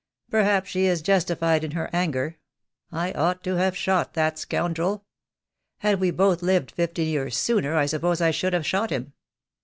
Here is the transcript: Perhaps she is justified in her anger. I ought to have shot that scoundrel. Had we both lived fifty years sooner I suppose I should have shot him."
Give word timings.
Perhaps 0.31 0.67
she 0.71 0.87
is 0.87 1.03
justified 1.03 1.63
in 1.63 1.73
her 1.73 1.87
anger. 1.93 2.39
I 2.91 3.11
ought 3.11 3.43
to 3.43 3.57
have 3.57 3.77
shot 3.77 4.15
that 4.15 4.39
scoundrel. 4.39 5.05
Had 5.77 5.99
we 5.99 6.09
both 6.09 6.41
lived 6.41 6.71
fifty 6.71 7.03
years 7.05 7.37
sooner 7.37 7.75
I 7.75 7.85
suppose 7.85 8.19
I 8.19 8.31
should 8.31 8.53
have 8.53 8.65
shot 8.65 8.89
him." 8.89 9.13